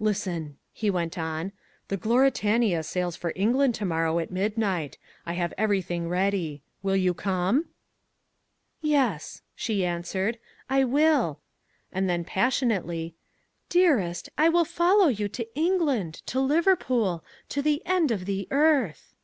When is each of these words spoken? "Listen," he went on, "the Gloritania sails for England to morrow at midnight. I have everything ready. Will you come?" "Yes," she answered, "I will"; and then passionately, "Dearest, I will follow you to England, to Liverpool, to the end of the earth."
"Listen," 0.00 0.58
he 0.72 0.90
went 0.90 1.16
on, 1.16 1.52
"the 1.86 1.96
Gloritania 1.96 2.82
sails 2.82 3.14
for 3.14 3.32
England 3.36 3.76
to 3.76 3.84
morrow 3.84 4.18
at 4.18 4.32
midnight. 4.32 4.98
I 5.24 5.34
have 5.34 5.54
everything 5.56 6.08
ready. 6.08 6.64
Will 6.82 6.96
you 6.96 7.14
come?" 7.14 7.66
"Yes," 8.82 9.42
she 9.54 9.86
answered, 9.86 10.40
"I 10.68 10.82
will"; 10.82 11.38
and 11.92 12.10
then 12.10 12.24
passionately, 12.24 13.14
"Dearest, 13.68 14.28
I 14.36 14.48
will 14.48 14.64
follow 14.64 15.06
you 15.06 15.28
to 15.28 15.46
England, 15.56 16.14
to 16.26 16.40
Liverpool, 16.40 17.22
to 17.50 17.62
the 17.62 17.80
end 17.86 18.10
of 18.10 18.24
the 18.24 18.48
earth." 18.50 19.14